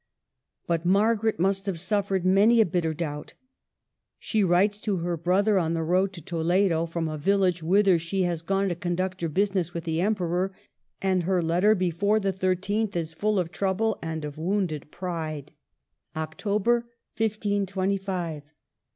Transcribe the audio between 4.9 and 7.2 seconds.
her brother on the road to Toledo, from a